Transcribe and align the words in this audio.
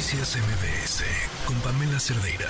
Noticias 0.00 0.38
MBS 0.38 1.04
con 1.44 1.60
Pamela 1.60 2.00
Cerdeira. 2.00 2.48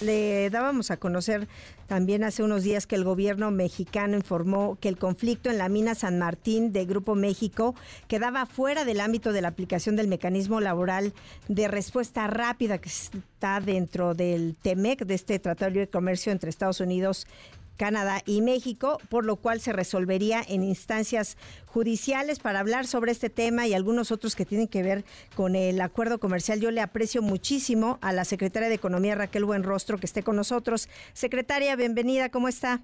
Le 0.00 0.50
dábamos 0.50 0.90
a 0.90 0.96
conocer 0.96 1.46
también 1.86 2.24
hace 2.24 2.42
unos 2.42 2.64
días 2.64 2.88
que 2.88 2.96
el 2.96 3.04
gobierno 3.04 3.52
mexicano 3.52 4.16
informó 4.16 4.76
que 4.80 4.88
el 4.88 4.98
conflicto 4.98 5.50
en 5.50 5.58
la 5.58 5.68
mina 5.68 5.94
San 5.94 6.18
Martín 6.18 6.72
de 6.72 6.84
Grupo 6.84 7.14
México 7.14 7.76
quedaba 8.08 8.44
fuera 8.44 8.84
del 8.84 8.98
ámbito 8.98 9.32
de 9.32 9.40
la 9.40 9.46
aplicación 9.46 9.94
del 9.94 10.08
mecanismo 10.08 10.60
laboral 10.60 11.14
de 11.46 11.68
respuesta 11.68 12.26
rápida 12.26 12.78
que 12.78 12.88
está 12.88 13.60
dentro 13.60 14.14
del 14.14 14.56
TEMEC, 14.60 15.04
de 15.04 15.14
este 15.14 15.38
Tratado 15.38 15.74
de 15.74 15.88
Comercio 15.88 16.32
entre 16.32 16.50
Estados 16.50 16.80
Unidos 16.80 17.28
Canadá 17.76 18.22
y 18.26 18.42
México, 18.42 18.98
por 19.08 19.24
lo 19.24 19.36
cual 19.36 19.60
se 19.60 19.72
resolvería 19.72 20.42
en 20.46 20.62
instancias 20.62 21.36
judiciales 21.66 22.38
para 22.38 22.60
hablar 22.60 22.86
sobre 22.86 23.12
este 23.12 23.30
tema 23.30 23.66
y 23.66 23.74
algunos 23.74 24.10
otros 24.10 24.34
que 24.34 24.46
tienen 24.46 24.68
que 24.68 24.82
ver 24.82 25.04
con 25.34 25.54
el 25.54 25.80
acuerdo 25.80 26.18
comercial. 26.18 26.60
Yo 26.60 26.70
le 26.70 26.80
aprecio 26.80 27.22
muchísimo 27.22 27.98
a 28.00 28.12
la 28.12 28.24
secretaria 28.24 28.68
de 28.68 28.74
Economía 28.74 29.14
Raquel 29.14 29.44
Buenrostro 29.44 29.98
que 29.98 30.06
esté 30.06 30.22
con 30.22 30.36
nosotros. 30.36 30.88
Secretaria, 31.12 31.76
bienvenida, 31.76 32.30
¿cómo 32.30 32.48
está? 32.48 32.82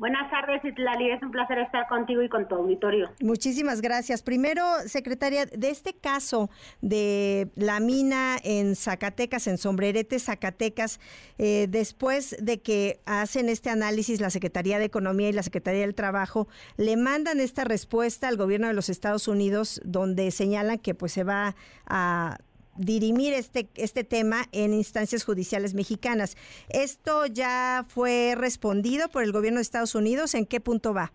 Buenas 0.00 0.30
tardes, 0.30 0.64
Itlali. 0.64 1.10
Es 1.10 1.22
un 1.22 1.30
placer 1.30 1.58
estar 1.58 1.86
contigo 1.86 2.22
y 2.22 2.30
con 2.30 2.48
tu 2.48 2.54
auditorio. 2.54 3.10
Muchísimas 3.20 3.82
gracias. 3.82 4.22
Primero, 4.22 4.64
secretaria, 4.86 5.44
de 5.44 5.68
este 5.68 5.92
caso 5.92 6.48
de 6.80 7.50
la 7.54 7.80
mina 7.80 8.38
en 8.42 8.76
Zacatecas, 8.76 9.46
en 9.46 9.58
Sombrerete, 9.58 10.18
Zacatecas, 10.18 11.00
eh, 11.36 11.66
después 11.68 12.34
de 12.40 12.62
que 12.62 13.00
hacen 13.04 13.50
este 13.50 13.68
análisis 13.68 14.22
la 14.22 14.30
Secretaría 14.30 14.78
de 14.78 14.86
Economía 14.86 15.28
y 15.28 15.32
la 15.34 15.42
Secretaría 15.42 15.82
del 15.82 15.94
Trabajo, 15.94 16.48
le 16.78 16.96
mandan 16.96 17.38
esta 17.38 17.64
respuesta 17.64 18.26
al 18.26 18.38
gobierno 18.38 18.68
de 18.68 18.72
los 18.72 18.88
Estados 18.88 19.28
Unidos, 19.28 19.82
donde 19.84 20.30
señalan 20.30 20.78
que 20.78 20.94
pues 20.94 21.12
se 21.12 21.24
va 21.24 21.56
a 21.84 22.38
dirimir 22.80 23.34
este, 23.34 23.68
este 23.76 24.04
tema 24.04 24.44
en 24.52 24.72
instancias 24.72 25.24
judiciales 25.24 25.74
mexicanas. 25.74 26.36
¿Esto 26.70 27.26
ya 27.26 27.84
fue 27.86 28.34
respondido 28.36 29.08
por 29.08 29.22
el 29.22 29.32
gobierno 29.32 29.58
de 29.58 29.62
Estados 29.62 29.94
Unidos? 29.94 30.34
¿En 30.34 30.46
qué 30.46 30.60
punto 30.60 30.94
va? 30.94 31.12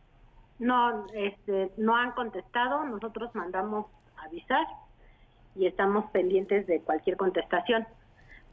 No, 0.59 1.07
este, 1.13 1.71
no 1.77 1.95
han 1.95 2.11
contestado. 2.11 2.85
Nosotros 2.85 3.33
mandamos 3.33 3.87
avisar 4.25 4.65
y 5.55 5.65
estamos 5.65 6.09
pendientes 6.11 6.67
de 6.67 6.79
cualquier 6.81 7.17
contestación. 7.17 7.85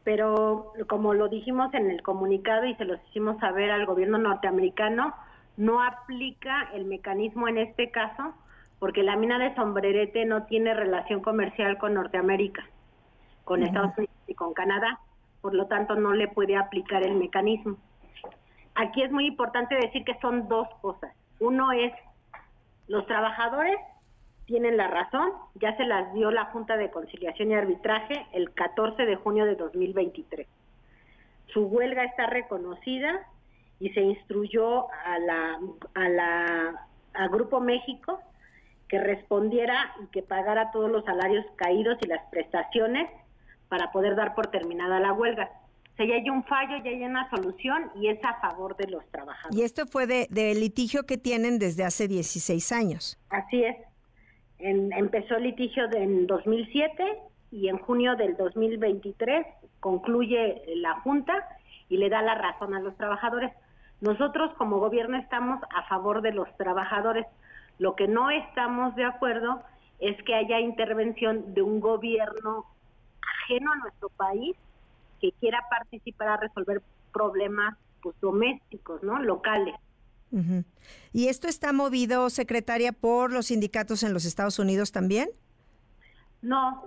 Pero 0.05 0.73
como 0.89 1.15
lo 1.15 1.29
dijimos 1.29 1.73
en 1.75 1.91
el 1.91 2.03
comunicado 2.03 2.65
y 2.67 2.75
se 2.75 2.85
los 2.85 2.99
hicimos 3.11 3.39
saber 3.39 3.71
al 3.71 3.87
gobierno 3.87 4.19
norteamericano, 4.19 5.15
no 5.57 5.83
aplica 5.85 6.71
el 6.75 6.87
mecanismo 6.87 7.47
en 7.47 7.59
este 7.59 7.91
caso 7.91 8.35
porque 8.79 9.05
la 9.05 9.17
mina 9.17 9.39
de 9.39 9.55
sombrerete 9.55 10.25
no 10.25 10.45
tiene 10.47 10.75
relación 10.75 11.21
comercial 11.21 11.79
con 11.79 11.95
Norteamérica 11.95 12.65
con 13.45 13.63
Estados 13.63 13.97
Unidos 13.97 14.15
y 14.27 14.35
con 14.35 14.55
Canadá, 14.55 15.01
por 15.41 15.55
lo 15.55 15.67
tanto 15.67 15.95
no 15.95 16.13
le 16.13 16.29
puede 16.29 16.57
aplicar 16.57 17.03
el 17.03 17.15
mecanismo. 17.15 17.77
Aquí 18.75 19.03
es 19.03 19.11
muy 19.11 19.27
importante 19.27 19.75
decir 19.75 20.05
que 20.05 20.19
son 20.21 20.49
dos 20.49 20.69
cosas. 20.81 21.13
Uno 21.41 21.73
es, 21.73 21.93
los 22.89 23.07
trabajadores 23.07 23.77
tienen 24.47 24.77
la 24.77 24.89
razón, 24.89 25.31
ya 25.55 25.77
se 25.77 25.85
las 25.85 26.13
dio 26.15 26.31
la 26.31 26.47
Junta 26.47 26.77
de 26.77 26.91
Conciliación 26.91 27.51
y 27.51 27.55
Arbitraje 27.55 28.27
el 28.33 28.53
14 28.53 29.05
de 29.05 29.17
junio 29.17 29.45
de 29.45 29.57
2023. 29.57 30.47
Su 31.53 31.67
huelga 31.67 32.05
está 32.05 32.27
reconocida 32.27 33.27
y 33.79 33.91
se 33.91 34.01
instruyó 34.01 34.91
a 34.91 35.19
la, 35.19 35.59
a 35.95 36.09
la 36.09 36.87
a 37.15 37.29
Grupo 37.29 37.61
México 37.61 38.21
que 38.89 38.99
respondiera 38.99 39.95
y 40.03 40.07
que 40.09 40.23
pagara 40.23 40.71
todos 40.71 40.91
los 40.91 41.05
salarios 41.05 41.45
caídos 41.57 41.99
y 42.03 42.09
las 42.09 42.23
prestaciones 42.31 43.09
para 43.73 43.91
poder 43.91 44.17
dar 44.17 44.35
por 44.35 44.49
terminada 44.49 45.01
la 45.01 45.15
huelga. 45.15 45.51
O 45.95 45.97
sea, 45.97 46.05
ya 46.05 46.17
hay 46.17 46.29
un 46.29 46.45
fallo, 46.45 46.77
ya 46.85 46.91
hay 46.91 47.03
una 47.05 47.31
solución 47.31 47.91
y 47.95 48.09
es 48.09 48.23
a 48.23 48.39
favor 48.39 48.77
de 48.77 48.87
los 48.87 49.03
trabajadores. 49.11 49.59
Y 49.59 49.63
esto 49.63 49.87
fue 49.87 50.07
de, 50.07 50.55
litigio 50.55 51.07
que 51.07 51.17
tienen 51.17 51.59
desde 51.59 51.83
hace 51.83 52.07
16 52.07 52.71
años. 52.71 53.19
Así 53.31 53.65
es. 53.65 53.75
empezó 54.59 55.37
el 55.37 55.45
litigio 55.45 55.91
en 55.91 56.27
2007 56.27 57.03
y 57.51 57.69
en 57.69 57.79
junio 57.79 58.15
del 58.15 58.37
2023 58.37 59.47
concluye 59.81 60.65
la 60.77 61.01
Junta 61.01 61.33
y 61.89 61.97
le 61.97 62.11
da 62.11 62.21
la 62.21 62.35
razón 62.35 62.75
a 62.75 62.81
los 62.81 62.95
trabajadores. 62.99 63.53
Nosotros 64.03 64.53
como 64.59 64.81
gobierno 64.81 65.17
estamos 65.17 65.63
a 65.75 65.89
favor 65.89 66.21
de 66.21 66.33
los 66.33 66.55
trabajadores. 66.59 67.25
Lo 67.79 67.97
que 67.97 68.07
no 68.07 68.29
estamos 68.29 68.95
de 68.97 69.05
acuerdo 69.07 69.63
es 69.99 70.23
que 70.25 70.35
haya 70.35 70.61
intervención 70.61 71.55
de 71.55 71.63
un 71.63 71.81
gobierno 71.81 72.67
ajeno 73.53 73.73
a 73.73 73.77
nuestro 73.77 74.09
país 74.11 74.57
que 75.21 75.33
quiera 75.41 75.61
participar 75.71 76.29
a 76.29 76.37
resolver 76.37 76.83
problemas 77.13 77.77
pues, 78.03 78.15
domésticos, 78.21 79.03
¿no? 79.03 79.21
Locales. 79.21 79.75
¿Y 81.13 81.29
esto 81.29 81.47
está 81.47 81.75
movido, 81.75 82.31
secretaria, 82.31 82.93
por 82.93 83.31
los 83.33 83.47
sindicatos 83.47 84.03
en 84.03 84.15
los 84.15 84.25
Estados 84.25 84.59
Unidos 84.59 84.91
también? 84.91 85.29
No, 86.41 86.83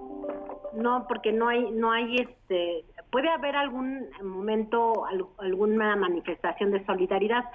no, 0.73 1.05
porque 1.07 1.31
no 1.31 1.47
hay, 1.47 1.69
no 1.71 1.91
hay, 1.91 2.15
este, 2.15 2.83
puede 3.11 3.29
haber 3.29 3.55
algún 3.55 4.07
momento, 4.23 5.05
alguna 5.37 5.95
manifestación 5.95 6.71
de 6.71 6.83
solidaridad, 6.87 7.45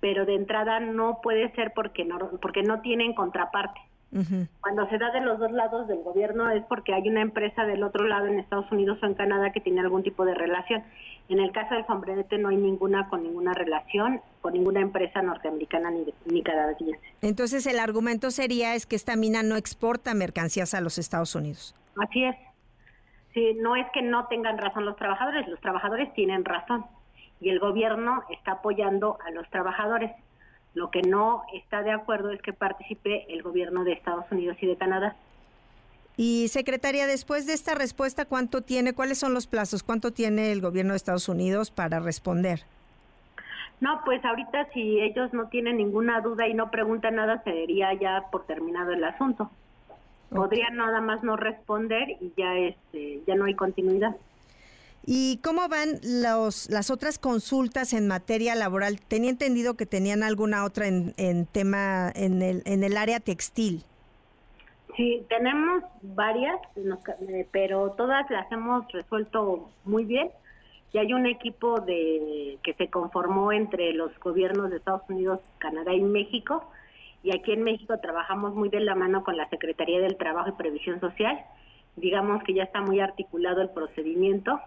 pero 0.00 0.26
de 0.26 0.34
entrada 0.34 0.80
no 0.80 1.20
puede 1.22 1.52
ser 1.54 1.72
porque 1.72 2.04
no, 2.04 2.18
porque 2.42 2.64
no 2.64 2.80
tienen 2.80 3.14
contraparte. 3.14 3.80
Cuando 4.60 4.88
se 4.88 4.96
da 4.96 5.10
de 5.10 5.20
los 5.20 5.38
dos 5.38 5.52
lados 5.52 5.86
del 5.86 6.02
gobierno 6.02 6.50
es 6.50 6.64
porque 6.64 6.94
hay 6.94 7.08
una 7.08 7.20
empresa 7.20 7.66
del 7.66 7.82
otro 7.82 8.06
lado 8.06 8.26
en 8.26 8.38
Estados 8.38 8.70
Unidos 8.72 8.98
o 9.02 9.06
en 9.06 9.14
Canadá 9.14 9.52
que 9.52 9.60
tiene 9.60 9.80
algún 9.80 10.02
tipo 10.02 10.24
de 10.24 10.34
relación. 10.34 10.82
En 11.28 11.40
el 11.40 11.52
caso 11.52 11.74
del 11.74 11.86
sombrerete 11.86 12.38
no 12.38 12.48
hay 12.48 12.56
ninguna 12.56 13.08
con 13.10 13.22
ninguna 13.22 13.52
relación 13.52 14.22
con 14.40 14.54
ninguna 14.54 14.80
empresa 14.80 15.20
norteamericana 15.20 15.90
ni, 15.90 16.06
ni 16.24 16.42
canadiense. 16.42 17.00
Entonces 17.20 17.66
el 17.66 17.78
argumento 17.78 18.30
sería 18.30 18.74
es 18.74 18.86
que 18.86 18.96
esta 18.96 19.14
mina 19.16 19.42
no 19.42 19.56
exporta 19.56 20.14
mercancías 20.14 20.72
a 20.72 20.80
los 20.80 20.96
Estados 20.96 21.34
Unidos. 21.34 21.74
Así 21.96 22.24
es. 22.24 22.36
Sí, 23.34 23.54
no 23.60 23.76
es 23.76 23.86
que 23.92 24.00
no 24.00 24.26
tengan 24.28 24.56
razón 24.56 24.86
los 24.86 24.96
trabajadores, 24.96 25.46
los 25.48 25.60
trabajadores 25.60 26.12
tienen 26.14 26.44
razón 26.44 26.86
y 27.40 27.50
el 27.50 27.58
gobierno 27.58 28.22
está 28.30 28.52
apoyando 28.52 29.18
a 29.24 29.30
los 29.30 29.48
trabajadores. 29.50 30.12
Lo 30.78 30.92
que 30.92 31.02
no 31.02 31.42
está 31.52 31.82
de 31.82 31.90
acuerdo 31.90 32.30
es 32.30 32.40
que 32.40 32.52
participe 32.52 33.26
el 33.34 33.42
gobierno 33.42 33.82
de 33.82 33.94
Estados 33.94 34.26
Unidos 34.30 34.56
y 34.60 34.66
de 34.68 34.76
Canadá. 34.76 35.16
Y 36.16 36.46
secretaria, 36.48 37.08
después 37.08 37.48
de 37.48 37.52
esta 37.52 37.74
respuesta, 37.74 38.26
¿cuánto 38.26 38.62
tiene? 38.62 38.92
¿Cuáles 38.92 39.18
son 39.18 39.34
los 39.34 39.48
plazos? 39.48 39.82
¿Cuánto 39.82 40.12
tiene 40.12 40.52
el 40.52 40.60
gobierno 40.60 40.92
de 40.92 40.98
Estados 40.98 41.28
Unidos 41.28 41.72
para 41.72 41.98
responder? 41.98 42.62
No, 43.80 44.02
pues 44.04 44.24
ahorita 44.24 44.68
si 44.72 45.00
ellos 45.00 45.32
no 45.32 45.48
tienen 45.48 45.78
ninguna 45.78 46.20
duda 46.20 46.46
y 46.46 46.54
no 46.54 46.70
preguntan 46.70 47.16
nada, 47.16 47.42
se 47.42 47.50
daría 47.50 47.92
ya 47.94 48.26
por 48.30 48.46
terminado 48.46 48.92
el 48.92 49.02
asunto. 49.02 49.50
Podrían 50.30 50.76
nada 50.76 51.00
más 51.00 51.24
no 51.24 51.34
responder 51.34 52.10
y 52.20 52.32
ya 52.36 52.54
este 52.56 53.20
ya 53.26 53.34
no 53.34 53.46
hay 53.46 53.54
continuidad. 53.54 54.14
¿Y 55.10 55.38
cómo 55.38 55.70
van 55.70 56.00
los, 56.02 56.68
las 56.68 56.90
otras 56.90 57.18
consultas 57.18 57.94
en 57.94 58.08
materia 58.08 58.54
laboral? 58.54 59.00
Tenía 59.00 59.30
entendido 59.30 59.74
que 59.74 59.86
tenían 59.86 60.22
alguna 60.22 60.66
otra 60.66 60.86
en, 60.86 61.14
en 61.16 61.46
tema 61.46 62.12
en 62.14 62.42
el, 62.42 62.62
en 62.66 62.84
el 62.84 62.94
área 62.94 63.18
textil. 63.18 63.84
Sí, 64.98 65.24
tenemos 65.30 65.82
varias, 66.02 66.60
eh, 66.76 67.48
pero 67.50 67.92
todas 67.92 68.30
las 68.30 68.52
hemos 68.52 68.86
resuelto 68.92 69.70
muy 69.86 70.04
bien. 70.04 70.30
Y 70.92 70.98
hay 70.98 71.14
un 71.14 71.24
equipo 71.24 71.80
de 71.80 72.58
que 72.62 72.74
se 72.74 72.90
conformó 72.90 73.50
entre 73.50 73.94
los 73.94 74.12
gobiernos 74.20 74.68
de 74.68 74.76
Estados 74.76 75.08
Unidos, 75.08 75.40
Canadá 75.56 75.94
y 75.94 76.02
México. 76.02 76.70
Y 77.22 77.34
aquí 77.34 77.52
en 77.52 77.62
México 77.62 77.96
trabajamos 77.98 78.54
muy 78.54 78.68
de 78.68 78.80
la 78.80 78.94
mano 78.94 79.24
con 79.24 79.38
la 79.38 79.48
Secretaría 79.48 80.00
del 80.00 80.18
Trabajo 80.18 80.50
y 80.50 80.52
Previsión 80.52 81.00
Social. 81.00 81.42
Digamos 81.96 82.42
que 82.44 82.52
ya 82.52 82.64
está 82.64 82.82
muy 82.82 83.00
articulado 83.00 83.62
el 83.62 83.70
procedimiento 83.70 84.60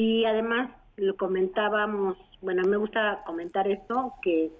y 0.00 0.24
además 0.24 0.70
lo 0.96 1.14
comentábamos, 1.14 2.16
bueno, 2.40 2.62
me 2.66 2.78
gusta 2.78 3.22
comentar 3.26 3.68
esto, 3.68 4.14
que 4.22 4.50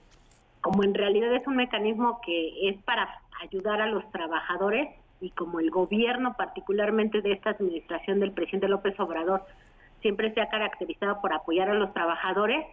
como 0.61 0.85
en 0.85 0.93
realidad 0.93 1.35
es 1.35 1.47
un 1.47 1.57
mecanismo 1.57 2.21
que 2.23 2.69
es 2.69 2.77
para 2.83 3.09
ayudar 3.41 3.81
a 3.81 3.87
los 3.87 4.05
trabajadores 4.13 4.91
y 5.23 5.31
como 5.31 5.61
el 5.61 5.71
gobierno 5.71 6.35
particularmente 6.37 7.23
de 7.23 7.33
esta 7.33 7.51
administración 7.51 8.21
del 8.21 8.33
presidente 8.33 8.69
López 8.69 9.01
Obrador 9.01 9.43
siempre 10.03 10.31
se 10.35 10.43
ha 10.43 10.51
caracterizado 10.51 11.23
por 11.23 11.33
apoyar 11.33 11.71
a 11.71 11.75
los 11.75 11.91
trabajadores, 11.95 12.67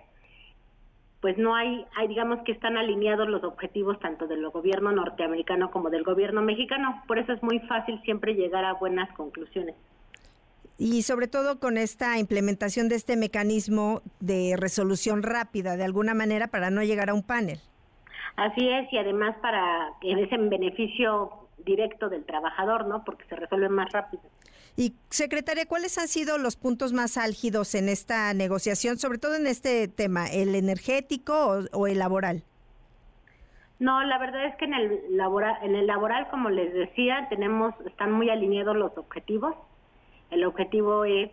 pues 1.22 1.38
no 1.38 1.56
hay, 1.56 1.86
hay 1.96 2.10
digamos 2.10 2.40
que 2.44 2.52
están 2.52 2.76
alineados 2.76 3.30
los 3.30 3.46
objetivos 3.46 3.98
tanto 4.02 4.28
del 4.28 4.46
gobierno 4.50 4.92
norteamericano 4.92 5.72
como 5.72 5.90
del 5.90 6.04
gobierno 6.04 6.42
mexicano, 6.42 7.02
por 7.08 7.18
eso 7.18 7.32
es 7.32 7.42
muy 7.42 7.60
fácil 7.60 8.02
siempre 8.02 8.34
llegar 8.34 8.66
a 8.66 8.74
buenas 8.74 9.10
conclusiones 9.14 9.76
y 10.78 11.02
sobre 11.02 11.28
todo 11.28 11.60
con 11.60 11.78
esta 11.78 12.18
implementación 12.20 12.90
de 12.90 12.96
este 12.96 13.16
mecanismo 13.18 14.02
de 14.20 14.56
resolución 14.58 15.24
rápida, 15.24 15.76
de 15.76 15.84
alguna 15.84 16.14
manera, 16.14 16.48
para 16.48 16.70
no 16.70 16.84
llegar 16.84 17.10
a 17.10 17.14
un 17.14 17.24
panel. 17.24 17.60
Así 18.36 18.70
es, 18.70 18.92
y 18.94 18.98
además 18.98 19.36
para 19.42 19.94
que 20.00 20.12
es 20.12 20.32
en 20.32 20.50
beneficio 20.50 21.32
directo 21.66 22.08
del 22.10 22.24
trabajador, 22.24 22.88
¿no? 22.88 23.04
Porque 23.04 23.26
se 23.26 23.36
resuelve 23.36 23.70
más 23.70 23.92
rápido. 23.92 24.24
Y 24.76 24.94
secretaria, 25.10 25.66
¿cuáles 25.66 25.98
han 25.98 26.08
sido 26.08 26.38
los 26.38 26.56
puntos 26.56 26.94
más 26.94 27.18
álgidos 27.18 27.74
en 27.74 27.90
esta 27.90 28.32
negociación, 28.36 29.00
sobre 29.00 29.18
todo 29.18 29.36
en 29.36 29.48
este 29.48 29.88
tema, 29.88 30.28
el 30.28 30.54
energético 30.54 31.64
o, 31.72 31.88
el 31.88 31.98
laboral? 31.98 32.44
No, 33.80 34.04
la 34.04 34.20
verdad 34.20 34.46
es 34.46 34.56
que 34.58 34.66
en 34.66 34.76
el 34.76 35.18
laboral, 35.18 35.58
en 35.64 35.76
el 35.76 35.88
laboral, 35.88 36.30
como 36.30 36.52
les 36.52 36.72
decía, 36.74 37.26
tenemos, 37.30 37.74
están 37.88 38.12
muy 38.12 38.30
alineados 38.30 38.76
los 38.76 38.96
objetivos. 38.98 39.56
El 40.32 40.44
objetivo 40.46 41.06
es 41.06 41.32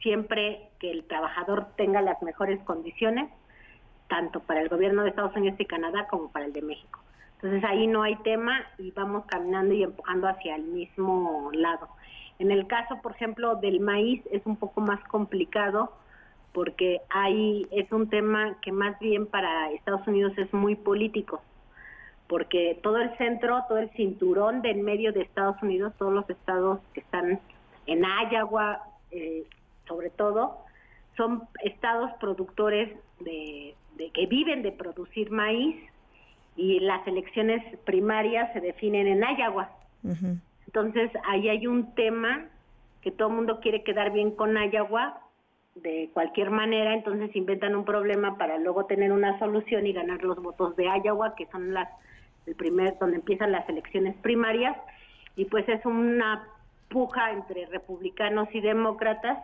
siempre 0.00 0.68
que 0.78 0.90
el 0.90 1.04
trabajador 1.04 1.68
tenga 1.76 2.02
las 2.02 2.20
mejores 2.22 2.60
condiciones, 2.64 3.30
tanto 4.08 4.40
para 4.40 4.60
el 4.60 4.68
gobierno 4.68 5.02
de 5.02 5.10
Estados 5.10 5.34
Unidos 5.36 5.58
y 5.58 5.64
Canadá 5.64 6.06
como 6.08 6.30
para 6.30 6.46
el 6.46 6.52
de 6.52 6.62
México. 6.62 7.00
Entonces 7.36 7.64
ahí 7.64 7.86
no 7.86 8.02
hay 8.02 8.16
tema 8.16 8.64
y 8.78 8.90
vamos 8.92 9.24
caminando 9.26 9.74
y 9.74 9.82
empujando 9.82 10.28
hacia 10.28 10.56
el 10.56 10.64
mismo 10.64 11.50
lado. 11.52 11.88
En 12.38 12.50
el 12.50 12.66
caso, 12.66 13.00
por 13.02 13.12
ejemplo, 13.12 13.56
del 13.56 13.80
maíz 13.80 14.22
es 14.30 14.44
un 14.46 14.56
poco 14.56 14.80
más 14.80 15.02
complicado 15.04 15.92
porque 16.52 17.02
ahí 17.10 17.66
es 17.70 17.90
un 17.92 18.08
tema 18.08 18.56
que 18.62 18.72
más 18.72 18.98
bien 18.98 19.26
para 19.26 19.70
Estados 19.72 20.06
Unidos 20.06 20.32
es 20.38 20.50
muy 20.54 20.74
político, 20.74 21.42
porque 22.28 22.78
todo 22.82 22.96
el 22.96 23.14
centro, 23.18 23.62
todo 23.68 23.78
el 23.78 23.90
cinturón 23.90 24.62
de 24.62 24.70
en 24.70 24.82
medio 24.82 25.12
de 25.12 25.20
Estados 25.20 25.62
Unidos, 25.62 25.92
todos 25.98 26.14
los 26.14 26.28
estados 26.30 26.80
que 26.94 27.00
están 27.00 27.40
en 27.86 28.04
Iowa, 28.04 28.82
eh, 29.10 29.44
sobre 29.86 30.10
todo, 30.10 30.58
son 31.16 31.42
estados 31.62 32.10
productores 32.20 32.96
de, 33.20 33.74
que 34.12 34.26
viven 34.26 34.62
de 34.62 34.72
producir 34.72 35.30
maíz 35.30 35.76
y 36.56 36.80
las 36.80 37.06
elecciones 37.06 37.62
primarias 37.84 38.52
se 38.52 38.60
definen 38.60 39.06
en 39.06 39.22
Iowa. 39.22 39.70
Entonces, 40.66 41.10
ahí 41.24 41.48
hay 41.48 41.66
un 41.66 41.94
tema 41.94 42.46
que 43.02 43.10
todo 43.10 43.28
el 43.28 43.34
mundo 43.34 43.60
quiere 43.60 43.82
quedar 43.82 44.12
bien 44.12 44.30
con 44.32 44.56
Iowa 44.56 45.20
de 45.74 46.10
cualquier 46.14 46.50
manera, 46.50 46.94
entonces 46.94 47.34
inventan 47.36 47.76
un 47.76 47.84
problema 47.84 48.38
para 48.38 48.58
luego 48.58 48.86
tener 48.86 49.12
una 49.12 49.38
solución 49.38 49.86
y 49.86 49.92
ganar 49.92 50.22
los 50.22 50.42
votos 50.42 50.74
de 50.76 50.84
Iowa, 51.04 51.34
que 51.34 51.46
son 51.46 51.74
las 51.74 51.88
el 52.46 52.54
primer 52.54 52.96
donde 52.98 53.16
empiezan 53.16 53.52
las 53.52 53.68
elecciones 53.68 54.16
primarias 54.22 54.76
y 55.34 55.44
pues 55.46 55.68
es 55.68 55.84
una 55.84 56.48
puja 56.88 57.32
entre 57.32 57.66
republicanos 57.66 58.48
y 58.52 58.60
demócratas 58.60 59.38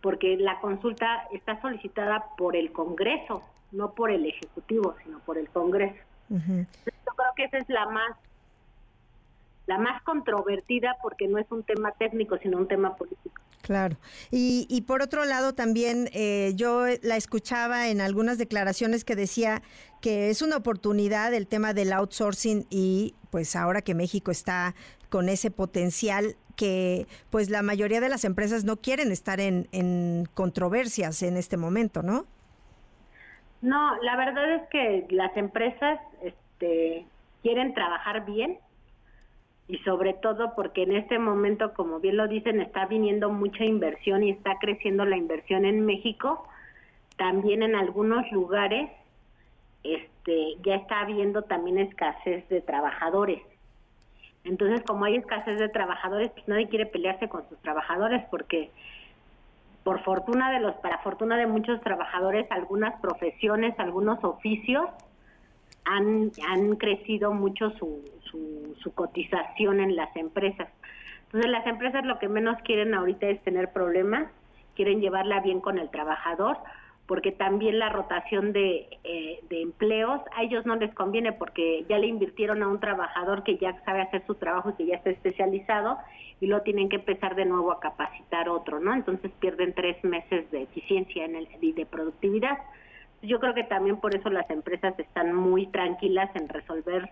porque 0.00 0.36
la 0.36 0.60
consulta 0.60 1.28
está 1.32 1.60
solicitada 1.60 2.24
por 2.36 2.56
el 2.56 2.72
Congreso, 2.72 3.42
no 3.70 3.92
por 3.92 4.10
el 4.10 4.26
Ejecutivo, 4.26 4.94
sino 5.02 5.20
por 5.20 5.38
el 5.38 5.48
Congreso. 5.48 6.02
Yo 6.28 6.36
creo 7.16 7.32
que 7.36 7.44
esa 7.44 7.58
es 7.58 7.68
la 7.68 7.86
más 7.86 8.16
la 9.66 9.78
más 9.78 10.02
controvertida 10.02 10.96
porque 11.02 11.28
no 11.28 11.38
es 11.38 11.46
un 11.50 11.62
tema 11.62 11.92
técnico, 11.92 12.36
sino 12.38 12.58
un 12.58 12.66
tema 12.66 12.96
político. 12.96 13.41
Claro. 13.62 13.96
Y, 14.30 14.66
y 14.68 14.82
por 14.82 15.02
otro 15.02 15.24
lado, 15.24 15.54
también 15.54 16.10
eh, 16.12 16.52
yo 16.56 16.84
la 17.02 17.16
escuchaba 17.16 17.88
en 17.88 18.00
algunas 18.00 18.36
declaraciones 18.36 19.04
que 19.04 19.16
decía 19.16 19.62
que 20.00 20.30
es 20.30 20.42
una 20.42 20.56
oportunidad 20.56 21.32
el 21.32 21.46
tema 21.46 21.72
del 21.72 21.92
outsourcing 21.92 22.66
y 22.70 23.14
pues 23.30 23.54
ahora 23.54 23.80
que 23.80 23.94
México 23.94 24.32
está 24.32 24.74
con 25.08 25.28
ese 25.28 25.50
potencial 25.50 26.36
que 26.56 27.06
pues 27.30 27.50
la 27.50 27.62
mayoría 27.62 28.00
de 28.00 28.08
las 28.08 28.24
empresas 28.24 28.64
no 28.64 28.76
quieren 28.76 29.12
estar 29.12 29.40
en, 29.40 29.68
en 29.72 30.28
controversias 30.34 31.22
en 31.22 31.36
este 31.36 31.56
momento, 31.56 32.02
¿no? 32.02 32.26
No, 33.62 33.96
la 34.02 34.16
verdad 34.16 34.56
es 34.56 34.62
que 34.70 35.06
las 35.10 35.36
empresas 35.36 36.00
este, 36.22 37.06
quieren 37.42 37.74
trabajar 37.74 38.26
bien 38.26 38.58
y 39.68 39.78
sobre 39.78 40.14
todo 40.14 40.54
porque 40.54 40.82
en 40.82 40.92
este 40.92 41.18
momento, 41.18 41.72
como 41.74 42.00
bien 42.00 42.16
lo 42.16 42.28
dicen, 42.28 42.60
está 42.60 42.86
viniendo 42.86 43.30
mucha 43.30 43.64
inversión 43.64 44.22
y 44.22 44.30
está 44.30 44.58
creciendo 44.60 45.04
la 45.04 45.16
inversión 45.16 45.64
en 45.64 45.86
México. 45.86 46.46
También 47.16 47.62
en 47.62 47.74
algunos 47.74 48.30
lugares 48.32 48.90
este, 49.84 50.56
ya 50.62 50.76
está 50.76 51.00
habiendo 51.00 51.42
también 51.42 51.78
escasez 51.78 52.48
de 52.48 52.60
trabajadores. 52.60 53.42
Entonces, 54.44 54.82
como 54.82 55.04
hay 55.04 55.16
escasez 55.16 55.58
de 55.58 55.68
trabajadores, 55.68 56.30
pues 56.32 56.46
nadie 56.48 56.68
quiere 56.68 56.86
pelearse 56.86 57.28
con 57.28 57.48
sus 57.48 57.58
trabajadores 57.58 58.24
porque 58.30 58.70
por 59.84 60.02
fortuna 60.02 60.52
de 60.52 60.60
los, 60.60 60.74
para 60.76 60.98
fortuna 60.98 61.36
de 61.36 61.46
muchos 61.46 61.80
trabajadores, 61.80 62.46
algunas 62.50 63.00
profesiones, 63.00 63.78
algunos 63.78 64.22
oficios 64.24 64.86
han, 65.84 66.30
han 66.48 66.76
crecido 66.76 67.32
mucho 67.32 67.70
su, 67.70 68.00
su, 68.32 68.92
cotización 68.94 69.80
en 69.80 69.94
las 69.94 70.14
empresas. 70.16 70.68
Entonces 71.26 71.50
las 71.50 71.66
empresas 71.66 72.04
lo 72.04 72.18
que 72.18 72.28
menos 72.28 72.56
quieren 72.64 72.94
ahorita 72.94 73.26
es 73.28 73.40
tener 73.42 73.72
problemas, 73.72 74.30
quieren 74.74 75.00
llevarla 75.00 75.40
bien 75.40 75.60
con 75.60 75.78
el 75.78 75.90
trabajador, 75.90 76.58
porque 77.06 77.32
también 77.32 77.78
la 77.78 77.88
rotación 77.88 78.52
de, 78.52 78.88
eh, 79.04 79.40
de 79.48 79.62
empleos 79.62 80.20
a 80.36 80.42
ellos 80.42 80.66
no 80.66 80.76
les 80.76 80.94
conviene 80.94 81.32
porque 81.32 81.84
ya 81.88 81.98
le 81.98 82.06
invirtieron 82.06 82.62
a 82.62 82.68
un 82.68 82.80
trabajador 82.80 83.44
que 83.44 83.58
ya 83.58 83.82
sabe 83.84 84.02
hacer 84.02 84.24
su 84.26 84.34
trabajo 84.34 84.70
y 84.70 84.74
que 84.74 84.86
ya 84.86 84.96
está 84.96 85.10
especializado 85.10 85.98
y 86.42 86.48
lo 86.48 86.62
tienen 86.62 86.88
que 86.88 86.96
empezar 86.96 87.36
de 87.36 87.44
nuevo 87.44 87.70
a 87.70 87.78
capacitar 87.78 88.48
otro, 88.48 88.80
¿no? 88.80 88.92
Entonces 88.92 89.30
pierden 89.38 89.74
tres 89.74 90.02
meses 90.02 90.50
de 90.50 90.62
eficiencia 90.62 91.24
en 91.24 91.36
el, 91.36 91.48
y 91.60 91.72
de 91.72 91.86
productividad. 91.86 92.58
Yo 93.22 93.38
creo 93.38 93.54
que 93.54 93.62
también 93.62 93.98
por 93.98 94.16
eso 94.16 94.28
las 94.28 94.50
empresas 94.50 94.98
están 94.98 95.32
muy 95.32 95.68
tranquilas 95.68 96.34
en 96.34 96.48
resolver 96.48 97.10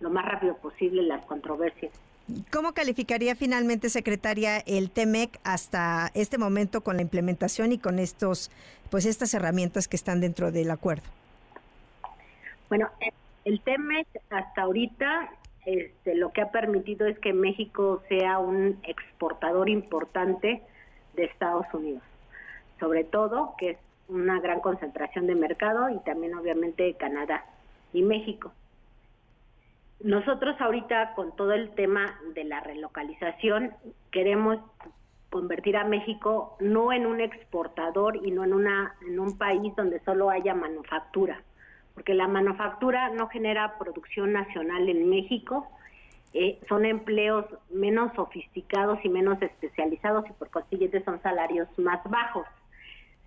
lo 0.00 0.10
más 0.10 0.24
rápido 0.24 0.56
posible 0.56 1.02
las 1.02 1.24
controversias. 1.26 1.92
¿Cómo 2.52 2.72
calificaría 2.72 3.34
finalmente, 3.34 3.88
secretaria, 3.88 4.58
el 4.58 4.90
TEMEC 4.90 5.40
hasta 5.44 6.10
este 6.14 6.38
momento 6.38 6.82
con 6.82 6.96
la 6.96 7.02
implementación 7.02 7.72
y 7.72 7.78
con 7.78 7.98
estos, 7.98 8.50
pues 8.90 9.04
estas 9.04 9.34
herramientas 9.34 9.88
que 9.88 9.96
están 9.96 10.20
dentro 10.20 10.52
del 10.52 10.70
acuerdo? 10.70 11.02
Bueno, 12.68 12.88
el 13.44 13.60
TEMEC 13.60 14.06
hasta 14.30 14.62
ahorita 14.62 15.30
este, 15.66 16.14
lo 16.14 16.32
que 16.32 16.40
ha 16.40 16.50
permitido 16.50 17.06
es 17.06 17.18
que 17.18 17.32
México 17.32 18.02
sea 18.08 18.38
un 18.38 18.78
exportador 18.84 19.68
importante 19.68 20.62
de 21.14 21.24
Estados 21.24 21.66
Unidos, 21.72 22.02
sobre 22.78 23.04
todo 23.04 23.54
que 23.58 23.70
es 23.70 23.78
una 24.08 24.40
gran 24.40 24.60
concentración 24.60 25.26
de 25.26 25.34
mercado 25.34 25.90
y 25.90 25.98
también 26.00 26.34
obviamente 26.34 26.94
Canadá 26.94 27.44
y 27.92 28.02
México. 28.02 28.52
Nosotros 30.02 30.58
ahorita 30.58 31.14
con 31.14 31.36
todo 31.36 31.52
el 31.52 31.70
tema 31.74 32.18
de 32.34 32.44
la 32.44 32.60
relocalización 32.60 33.74
queremos 34.10 34.58
convertir 35.28 35.76
a 35.76 35.84
México 35.84 36.56
no 36.58 36.92
en 36.92 37.04
un 37.06 37.20
exportador 37.20 38.16
y 38.16 38.30
no 38.30 38.44
en 38.44 38.54
una 38.54 38.94
en 39.06 39.20
un 39.20 39.36
país 39.36 39.74
donde 39.76 40.00
solo 40.00 40.30
haya 40.30 40.54
manufactura, 40.54 41.42
porque 41.94 42.14
la 42.14 42.28
manufactura 42.28 43.10
no 43.10 43.28
genera 43.28 43.78
producción 43.78 44.32
nacional 44.32 44.88
en 44.88 45.10
México, 45.10 45.68
eh, 46.32 46.58
son 46.68 46.86
empleos 46.86 47.44
menos 47.70 48.12
sofisticados 48.14 48.98
y 49.04 49.08
menos 49.08 49.40
especializados 49.42 50.24
y 50.30 50.32
por 50.32 50.48
consiguiente 50.48 51.04
son 51.04 51.20
salarios 51.22 51.68
más 51.78 52.02
bajos. 52.04 52.46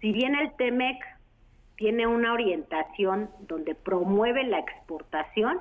Si 0.01 0.11
bien 0.11 0.35
el 0.35 0.51
TEMEC 0.55 0.97
tiene 1.75 2.07
una 2.07 2.33
orientación 2.33 3.29
donde 3.41 3.75
promueve 3.75 4.43
la 4.43 4.59
exportación, 4.59 5.59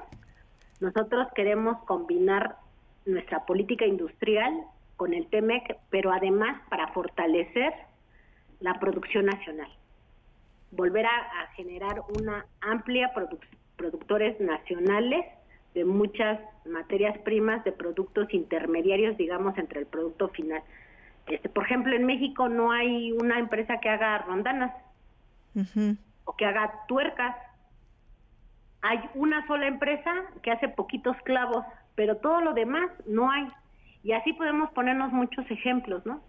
nosotros 0.82 1.28
queremos 1.36 1.78
combinar 1.84 2.56
nuestra 3.06 3.46
política 3.46 3.86
industrial 3.86 4.52
con 4.96 5.14
el 5.14 5.28
TEMEC, 5.28 5.78
pero 5.90 6.10
además 6.10 6.60
para 6.68 6.88
fortalecer 6.88 7.72
la 8.58 8.74
producción 8.80 9.26
nacional. 9.26 9.68
Volver 10.72 11.06
a, 11.06 11.46
generar 11.54 12.02
una 12.18 12.46
amplia 12.60 13.12
productores 13.76 14.40
nacionales 14.40 15.24
de 15.74 15.84
muchas 15.84 16.40
materias 16.66 17.16
primas, 17.18 17.62
de 17.62 17.70
productos 17.70 18.34
intermediarios, 18.34 19.16
digamos, 19.16 19.56
entre 19.58 19.80
el 19.80 19.86
producto 19.86 20.30
final. 20.30 20.62
Este, 21.28 21.48
por 21.48 21.64
ejemplo, 21.64 21.94
en 21.94 22.06
México 22.06 22.48
no 22.48 22.72
hay 22.72 23.12
una 23.12 23.38
empresa 23.38 23.78
que 23.78 23.88
haga 23.88 24.18
rondanas 24.18 24.72
o 26.24 26.34
que 26.34 26.44
haga 26.44 26.72
tuercas 26.88 27.36
hay 28.82 29.00
una 29.14 29.46
sola 29.46 29.68
empresa 29.68 30.12
que 30.42 30.50
hace 30.50 30.68
poquitos 30.68 31.16
clavos, 31.22 31.64
pero 31.94 32.16
todo 32.16 32.40
lo 32.40 32.52
demás 32.52 32.90
no 33.06 33.30
hay. 33.30 33.48
Y 34.02 34.12
así 34.12 34.32
podemos 34.32 34.70
ponernos 34.72 35.12
muchos 35.12 35.48
ejemplos, 35.50 36.04
¿no? 36.04 36.20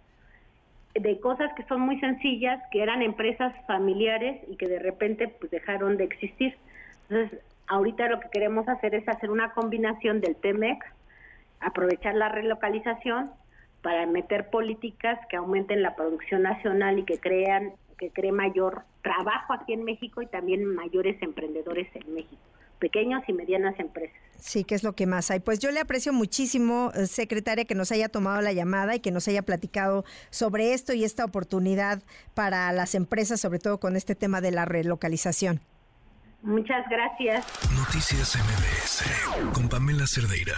De 0.94 1.20
cosas 1.20 1.52
que 1.56 1.64
son 1.64 1.82
muy 1.82 2.00
sencillas, 2.00 2.62
que 2.72 2.84
eran 2.84 3.02
empresas 3.02 3.54
familiares 3.66 4.42
y 4.48 4.56
que 4.56 4.68
de 4.68 4.78
repente 4.78 5.28
pues 5.28 5.50
dejaron 5.50 5.98
de 5.98 6.04
existir. 6.04 6.56
Entonces, 7.10 7.40
ahorita 7.68 8.08
lo 8.08 8.20
que 8.20 8.30
queremos 8.30 8.68
hacer 8.70 8.94
es 8.94 9.08
hacer 9.08 9.32
una 9.32 9.54
combinación 9.54 10.22
del 10.22 10.36
TEMEX, 10.36 10.86
aprovechar 11.60 12.14
la 12.14 12.30
relocalización 12.30 13.32
para 13.82 14.06
meter 14.06 14.52
políticas 14.52 15.20
que 15.28 15.38
aumenten 15.38 15.82
la 15.82 15.96
producción 15.96 16.44
nacional 16.44 17.00
y 17.00 17.04
que 17.04 17.20
crean 17.20 17.74
que 17.98 18.10
cree 18.12 18.32
mayor 18.32 18.84
trabajo 19.02 19.54
aquí 19.54 19.74
en 19.74 19.84
México 19.84 20.22
y 20.22 20.28
también 20.28 20.66
mayores 20.66 21.22
emprendedores 21.22 21.88
en 21.96 22.14
México. 22.14 22.42
pequeños 22.80 23.24
y 23.30 23.32
medianas 23.32 23.80
empresas. 23.80 24.18
Sí, 24.40 24.66
que 24.66 24.76
es 24.76 24.84
lo 24.84 24.92
que 24.92 25.06
más 25.08 25.32
hay. 25.32 25.40
Pues 25.40 25.60
yo 25.60 25.72
le 25.72 25.80
aprecio 25.80 26.12
muchísimo, 26.12 26.92
eh, 26.96 27.08
secretaria, 27.08 27.64
que 27.64 27.76
nos 27.76 27.94
haya 27.94 28.10
tomado 28.10 28.42
la 28.42 28.52
llamada 28.52 28.94
y 28.94 29.00
que 29.00 29.10
nos 29.10 29.26
haya 29.30 29.42
platicado 29.42 30.04
sobre 30.32 30.74
esto 30.74 30.92
y 30.92 31.06
esta 31.06 31.24
oportunidad 31.24 32.04
para 32.34 32.70
las 32.74 32.94
empresas, 32.94 33.40
sobre 33.40 33.60
todo 33.60 33.80
con 33.80 33.96
este 33.96 34.16
tema 34.16 34.42
de 34.42 34.52
la 34.52 34.66
relocalización. 34.66 35.62
Muchas 36.42 36.86
gracias. 36.90 37.46
Noticias 37.74 38.36
MBS 38.36 39.54
con 39.54 39.70
Pamela 39.70 40.06
Cerdeira. 40.06 40.56